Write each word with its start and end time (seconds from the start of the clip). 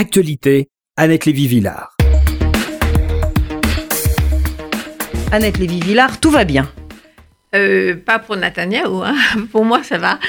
Actualité, 0.00 0.68
Annette 0.96 1.24
Lévy-Villard. 1.24 1.96
Annette 5.32 5.58
Lévy-Villard, 5.58 6.20
tout 6.20 6.30
va 6.30 6.44
bien. 6.44 6.70
Euh, 7.56 7.96
pas 7.96 8.20
pour 8.20 8.36
Netanyahou, 8.36 9.02
hein. 9.02 9.16
pour 9.50 9.64
moi 9.64 9.82
ça 9.82 9.98
va. 9.98 10.20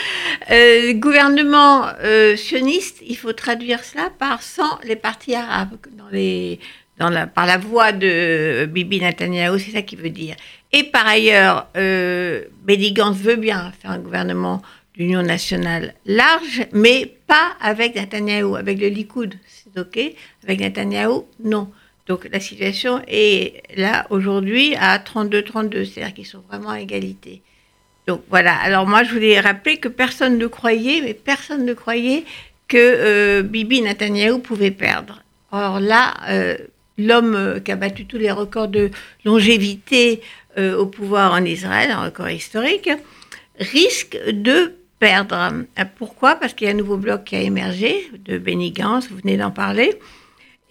Euh, 0.50 0.94
gouvernement 0.94 1.86
euh, 2.02 2.36
sioniste, 2.36 3.04
il 3.05 3.16
faut 3.16 3.34
traduire 3.34 3.84
cela 3.84 4.10
par 4.18 4.42
sans 4.42 4.79
les 4.86 4.96
partis 4.96 5.36
arabes, 5.36 5.78
dans 5.96 6.10
les, 6.12 6.60
dans 6.98 7.10
la, 7.10 7.28
par 7.28 7.46
la 7.46 7.60
voix 7.60 7.92
de 7.92 8.66
Bibi 8.66 9.02
Netanyahou, 9.02 9.60
c'est 9.60 9.70
ça 9.70 9.84
qu'il 9.84 10.00
veut 10.00 10.10
dire. 10.10 10.36
Et 10.72 10.84
par 10.86 11.06
ailleurs, 11.06 11.68
euh, 11.78 12.42
veut 12.66 13.36
bien 13.36 13.72
faire 13.80 13.92
un 13.92 14.00
gouvernement 14.00 14.64
d'union 14.96 15.21
nationale 15.21 15.94
large, 16.05 16.66
mais 16.74 17.16
pas 17.28 17.54
avec 17.62 17.96
Netanyahou, 17.96 18.55
avec 18.55 18.80
le 18.80 18.88
Likoud, 18.88 19.36
c'est 19.48 19.80
ok. 19.80 20.00
Avec 20.44 20.60
Netanyahou, 20.60 21.26
non. 21.44 21.70
Donc 22.08 22.27
la 22.32 22.40
situation 22.40 23.02
est 23.08 23.62
là 23.77 24.08
aujourd'hui 24.10 24.76
à 24.76 24.98
32-32, 24.98 25.86
c'est-à-dire 25.86 26.13
qu'ils 26.13 26.26
sont 26.26 26.44
vraiment 26.49 26.72
à 26.72 26.82
égalité. 26.82 27.41
Donc 28.08 28.22
voilà, 28.30 28.55
alors 28.55 28.88
moi 28.88 29.04
je 29.04 29.13
voulais 29.13 29.40
rappeler 29.40 29.77
que 29.77 29.88
personne 29.88 30.38
ne 30.38 30.48
croyait, 30.48 31.02
mais 31.02 31.13
personne 31.13 31.66
ne 31.66 31.74
croyait 31.74 32.26
que 32.68 32.77
euh, 32.77 33.44
Bibi 33.44 33.82
Netanyahou 33.82 34.40
pouvait 34.40 34.71
perdre. 34.71 35.21
Or 35.52 35.80
là, 35.80 36.13
euh, 36.30 36.58
l'homme 36.99 37.35
euh, 37.35 37.60
qui 37.60 37.71
a 37.71 37.76
battu 37.76 38.05
tous 38.05 38.18
les 38.18 38.32
records 38.32 38.68
de 38.68 38.91
longévité 39.26 40.21
euh, 40.58 40.77
au 40.77 40.85
pouvoir 40.85 41.34
en 41.34 41.44
Israël, 41.44 41.91
un 41.91 42.05
record 42.05 42.30
historique, 42.30 42.90
risque 43.60 44.18
de 44.27 44.74
perdre. 44.99 45.35
Euh, 45.80 45.85
Pourquoi? 45.98 46.35
Parce 46.35 46.53
qu'il 46.53 46.67
y 46.67 46.70
a 46.70 46.73
un 46.73 46.77
nouveau 46.77 46.98
bloc 46.98 47.23
qui 47.23 47.35
a 47.35 47.41
émergé 47.41 48.09
de 48.26 48.38
Benny 48.38 48.73
vous 49.09 49.17
venez 49.17 49.38
d'en 49.38 49.52
parler 49.52 49.98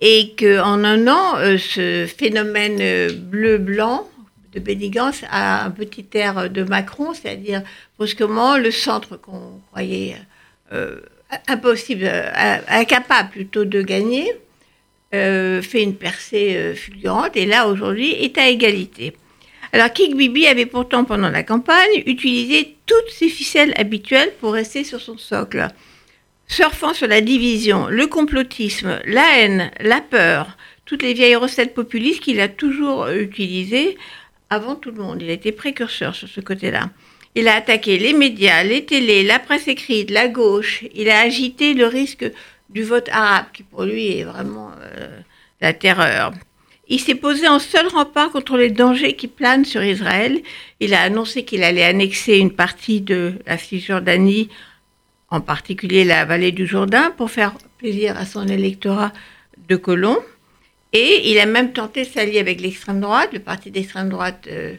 et 0.00 0.36
qu'en 0.38 0.84
un 0.84 1.08
an, 1.08 1.36
euh, 1.38 1.58
ce 1.58 2.06
phénomène 2.06 2.78
euh, 2.80 3.10
bleu-blanc 3.12 4.08
de 4.52 4.60
Benny 4.60 4.92
a 5.30 5.64
un 5.64 5.70
petit 5.70 6.06
air 6.14 6.48
de 6.48 6.62
Macron, 6.62 7.12
c'est-à-dire 7.12 7.62
brusquement 7.98 8.56
le 8.56 8.70
centre 8.70 9.16
qu'on 9.16 9.60
croyait 9.70 10.16
impossible, 11.48 12.10
incapable 12.68 13.28
plutôt 13.28 13.66
de 13.66 13.82
gagner, 13.82 14.32
fait 15.12 15.82
une 15.82 15.94
percée 15.94 16.74
fulgurante 16.74 17.36
et 17.36 17.44
là 17.44 17.68
aujourd'hui 17.68 18.12
est 18.12 18.38
à 18.38 18.48
égalité. 18.48 19.14
Alors 19.72 19.92
Kik 19.92 20.16
Bibi 20.16 20.46
avait 20.46 20.66
pourtant 20.66 21.04
pendant 21.04 21.28
la 21.28 21.42
campagne 21.42 22.02
utilisé 22.06 22.76
toutes 22.86 23.10
ses 23.10 23.28
ficelles 23.28 23.74
habituelles 23.76 24.32
pour 24.40 24.52
rester 24.52 24.84
sur 24.84 25.00
son 25.00 25.18
socle 25.18 25.68
surfant 26.48 26.94
sur 26.94 27.06
la 27.06 27.20
division, 27.20 27.86
le 27.88 28.06
complotisme, 28.06 28.98
la 29.04 29.38
haine, 29.38 29.70
la 29.80 30.00
peur, 30.00 30.56
toutes 30.86 31.02
les 31.02 31.12
vieilles 31.12 31.36
recettes 31.36 31.74
populistes 31.74 32.22
qu'il 32.22 32.40
a 32.40 32.48
toujours 32.48 33.08
utilisées 33.08 33.98
avant 34.50 34.74
tout 34.74 34.90
le 34.90 35.02
monde. 35.02 35.22
Il 35.22 35.30
a 35.30 35.34
été 35.34 35.52
précurseur 35.52 36.14
sur 36.14 36.28
ce 36.28 36.40
côté-là. 36.40 36.88
Il 37.34 37.46
a 37.46 37.54
attaqué 37.54 37.98
les 37.98 38.14
médias, 38.14 38.64
les 38.64 38.84
télés, 38.84 39.22
la 39.22 39.38
presse 39.38 39.68
écrite, 39.68 40.10
la 40.10 40.28
gauche. 40.28 40.84
Il 40.94 41.10
a 41.10 41.20
agité 41.20 41.74
le 41.74 41.86
risque 41.86 42.24
du 42.70 42.82
vote 42.82 43.08
arabe, 43.10 43.46
qui 43.52 43.62
pour 43.62 43.84
lui 43.84 44.18
est 44.18 44.24
vraiment 44.24 44.72
euh, 44.80 45.20
la 45.60 45.74
terreur. 45.74 46.32
Il 46.88 47.00
s'est 47.00 47.14
posé 47.14 47.46
en 47.46 47.58
seul 47.58 47.86
rempart 47.86 48.30
contre 48.30 48.56
les 48.56 48.70
dangers 48.70 49.14
qui 49.14 49.28
planent 49.28 49.66
sur 49.66 49.84
Israël. 49.84 50.40
Il 50.80 50.94
a 50.94 51.02
annoncé 51.02 51.44
qu'il 51.44 51.62
allait 51.62 51.84
annexer 51.84 52.38
une 52.38 52.52
partie 52.52 53.02
de 53.02 53.34
la 53.46 53.58
Cisjordanie 53.58 54.48
en 55.30 55.40
particulier 55.40 56.04
la 56.04 56.24
vallée 56.24 56.52
du 56.52 56.66
Jourdain, 56.66 57.10
pour 57.10 57.30
faire 57.30 57.54
plaisir 57.76 58.16
à 58.16 58.24
son 58.24 58.48
électorat 58.48 59.12
de 59.68 59.76
colons. 59.76 60.18
Et 60.92 61.30
il 61.30 61.38
a 61.38 61.46
même 61.46 61.72
tenté 61.72 62.04
de 62.04 62.08
s'allier 62.08 62.38
avec 62.38 62.60
l'extrême 62.60 63.00
droite, 63.00 63.30
le 63.32 63.40
parti 63.40 63.70
d'extrême 63.70 64.08
droite 64.08 64.48
euh, 64.50 64.74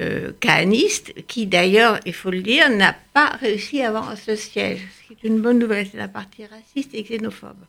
euh, 0.00 0.32
kahaniste, 0.40 1.14
qui 1.28 1.46
d'ailleurs, 1.46 2.00
il 2.06 2.12
faut 2.12 2.30
le 2.30 2.42
dire, 2.42 2.68
n'a 2.70 2.96
pas 3.12 3.28
réussi 3.40 3.80
à 3.82 3.88
avoir 3.88 4.18
ce 4.18 4.34
siège. 4.34 4.80
Ce 5.00 5.06
qui 5.06 5.12
est 5.12 5.28
une 5.28 5.40
bonne 5.40 5.60
nouvelle, 5.60 5.86
c'est 5.90 5.98
la 5.98 6.08
partie 6.08 6.44
raciste 6.44 6.92
et 6.92 7.04
xénophobe. 7.04 7.64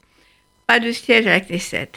Pas 0.65 0.79
de 0.79 0.91
siège 0.91 1.27
à 1.27 1.31
la 1.31 1.41
Knesset. 1.41 1.91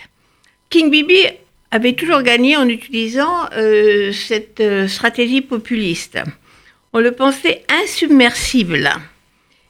King 0.69 0.91
Bibi 0.91 1.25
avait 1.71 1.95
toujours 1.95 2.23
gagné 2.23 2.57
en 2.57 2.69
utilisant 2.69 3.49
euh, 3.53 4.13
cette 4.13 4.61
euh, 4.61 4.89
stratégie 4.89 5.43
populiste. 5.43 6.19
On 6.93 7.01
le 7.01 7.13
pensait 7.13 7.63
insubmersible. 7.83 8.91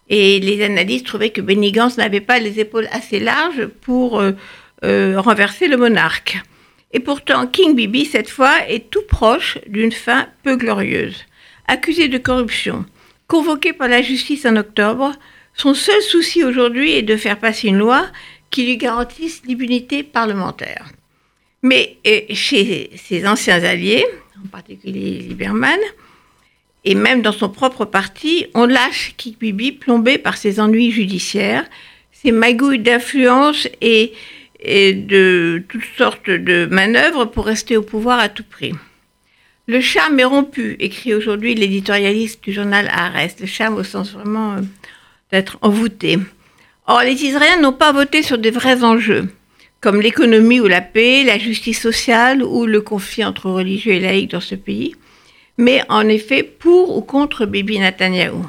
Et 0.08 0.38
les 0.40 0.64
analystes 0.64 1.06
trouvaient 1.06 1.30
que 1.30 1.40
Benny 1.40 1.72
n'avait 1.98 2.20
pas 2.20 2.38
les 2.38 2.60
épaules 2.60 2.88
assez 2.92 3.20
larges 3.20 3.66
pour 3.66 4.20
euh, 4.20 5.20
renverser 5.20 5.68
le 5.68 5.76
monarque. 5.76 6.38
Et 6.92 7.00
pourtant, 7.00 7.46
King 7.46 7.74
Bibi, 7.74 8.06
cette 8.06 8.30
fois, 8.30 8.54
est 8.68 8.90
tout 8.90 9.02
proche 9.06 9.58
d'une 9.66 9.92
fin 9.92 10.28
peu 10.42 10.56
glorieuse. 10.56 11.26
Accusé 11.66 12.08
de 12.08 12.16
corruption, 12.16 12.86
convoqué 13.26 13.74
par 13.74 13.88
la 13.88 14.00
justice 14.00 14.46
en 14.46 14.56
octobre, 14.56 15.12
son 15.52 15.74
seul 15.74 16.00
souci 16.00 16.44
aujourd'hui 16.44 16.92
est 16.92 17.02
de 17.02 17.16
faire 17.16 17.38
passer 17.38 17.68
une 17.68 17.78
loi 17.78 18.06
qui 18.50 18.64
lui 18.64 18.78
garantisse 18.78 19.42
l'immunité 19.44 20.02
parlementaire. 20.02 20.86
Mais 21.62 21.96
euh, 22.06 22.20
chez 22.34 22.90
ses 22.96 23.26
anciens 23.26 23.62
alliés, 23.64 24.06
en 24.44 24.48
particulier 24.48 25.18
Lieberman, 25.20 25.78
et 26.84 26.94
même 26.94 27.22
dans 27.22 27.32
son 27.32 27.48
propre 27.48 27.84
parti, 27.84 28.46
on 28.54 28.66
lâche 28.66 29.14
Kik 29.16 29.38
Bibi 29.38 29.72
plombé 29.72 30.16
par 30.18 30.36
ses 30.36 30.60
ennuis 30.60 30.90
judiciaires, 30.90 31.64
ses 32.12 32.32
magouilles 32.32 32.78
d'influence 32.78 33.68
et, 33.80 34.12
de 34.64 35.62
toutes 35.68 35.84
sortes 35.96 36.30
de 36.30 36.66
manœuvres 36.66 37.26
pour 37.26 37.46
rester 37.46 37.76
au 37.76 37.82
pouvoir 37.82 38.18
à 38.18 38.28
tout 38.28 38.42
prix. 38.42 38.72
Le 39.68 39.80
charme 39.80 40.18
est 40.18 40.24
rompu, 40.24 40.76
écrit 40.80 41.14
aujourd'hui 41.14 41.54
l'éditorialiste 41.54 42.42
du 42.42 42.52
journal 42.52 42.88
Haaretz. 42.90 43.36
Le 43.38 43.46
charme 43.46 43.76
au 43.76 43.84
sens 43.84 44.12
vraiment 44.12 44.54
euh, 44.54 44.60
d'être 45.30 45.58
envoûté. 45.60 46.18
Or, 46.86 47.02
les 47.02 47.22
Israéliens 47.22 47.60
n'ont 47.60 47.74
pas 47.74 47.92
voté 47.92 48.22
sur 48.22 48.38
des 48.38 48.50
vrais 48.50 48.82
enjeux, 48.82 49.28
comme 49.80 50.00
l'économie 50.00 50.60
ou 50.60 50.66
la 50.66 50.80
paix, 50.80 51.24
la 51.24 51.38
justice 51.38 51.80
sociale 51.80 52.42
ou 52.42 52.66
le 52.66 52.80
conflit 52.80 53.24
entre 53.24 53.50
religieux 53.50 53.92
et 53.92 54.00
laïcs 54.00 54.30
dans 54.32 54.40
ce 54.40 54.54
pays 54.54 54.94
mais 55.58 55.82
en 55.88 56.08
effet 56.08 56.44
pour 56.44 56.96
ou 56.96 57.02
contre 57.02 57.44
Bibi 57.44 57.80
Netanyahou. 57.80 58.48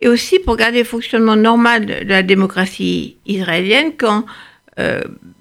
Et 0.00 0.08
aussi 0.08 0.38
pour 0.38 0.56
garder 0.56 0.78
le 0.78 0.84
fonctionnement 0.84 1.36
normal 1.36 1.86
de, 1.86 1.94
la 2.04 2.22
démocratie 2.22 3.16
israélienne 3.26 3.92
quand 3.96 4.26
euh, 4.78 5.00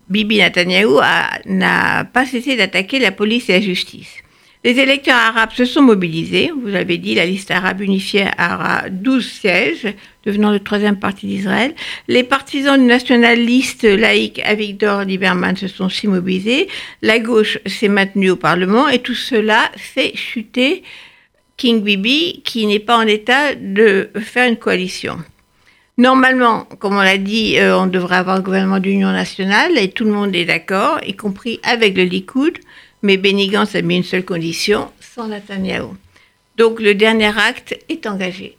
Bibi 0.09 0.37
Netanyahou 0.37 0.99
n'a 1.45 2.05
pas 2.05 2.25
cessé 2.25 2.55
d'attaquer 2.55 2.99
la 2.99 3.11
police 3.11 3.49
et 3.49 3.53
la 3.53 3.61
justice. 3.61 4.22
Les 4.63 4.79
électeurs 4.79 5.15
arabes 5.15 5.51
se 5.53 5.65
sont 5.65 5.81
mobilisés. 5.81 6.49
Vous 6.51 6.67
l'avez 6.67 6.97
dit, 6.97 7.15
la 7.15 7.25
liste 7.25 7.51
arabe 7.51 7.81
unifiée 7.81 8.27
aura 8.39 8.89
12 8.89 9.29
sièges, 9.29 9.93
devenant 10.25 10.51
le 10.51 10.61
troisième 10.61 10.97
parti 10.97 11.27
d'Israël. 11.27 11.75
Les 12.07 12.23
partisans 12.23 12.79
du 12.79 12.85
nationaliste 12.85 13.83
laïque 13.83 14.41
Avigdor 14.45 15.03
Lieberman 15.03 15.57
se 15.57 15.67
sont 15.67 15.85
aussi 15.85 16.07
mobilisés. 16.07 16.69
La 17.01 17.19
gauche 17.19 17.59
s'est 17.65 17.89
maintenue 17.89 18.29
au 18.29 18.37
Parlement 18.37 18.87
et 18.87 18.99
tout 18.99 19.15
cela 19.15 19.69
fait 19.75 20.15
chuter 20.15 20.83
King 21.57 21.83
Bibi, 21.83 22.41
qui 22.45 22.65
n'est 22.65 22.79
pas 22.79 22.97
en 22.97 23.07
état 23.07 23.55
de 23.55 24.09
faire 24.21 24.47
une 24.47 24.57
coalition. 24.57 25.17
Normalement, 25.97 26.65
comme 26.79 26.95
on 26.95 27.01
l'a 27.01 27.19
dit, 27.19 27.59
euh, 27.59 27.77
on 27.77 27.85
devrait 27.85 28.15
avoir 28.15 28.37
un 28.37 28.41
gouvernement 28.41 28.79
d'union 28.79 29.11
nationale 29.11 29.77
et 29.77 29.91
tout 29.91 30.05
le 30.05 30.11
monde 30.11 30.35
est 30.35 30.45
d'accord, 30.45 30.99
y 31.05 31.15
compris 31.15 31.59
avec 31.63 31.95
le 31.95 32.03
Likoud. 32.03 32.57
Mais 33.03 33.17
Benny 33.17 33.55
a 33.55 33.81
mis 33.81 33.97
une 33.97 34.03
seule 34.03 34.25
condition, 34.25 34.89
sans 34.99 35.27
Netanyahu. 35.27 35.89
Donc 36.57 36.79
le 36.79 36.95
dernier 36.95 37.37
acte 37.37 37.77
est 37.89 38.07
engagé. 38.07 38.57